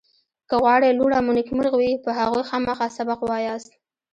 که 0.49 0.55
غواړئ 0.61 0.91
لوڼه 0.99 1.17
مو 1.25 1.31
نېکمرغ 1.37 1.73
وي 1.77 1.91
په 2.03 2.09
هغوی 2.19 2.43
خامخا 2.49 2.87
سبق 2.97 3.19
ووایاست 3.21 3.71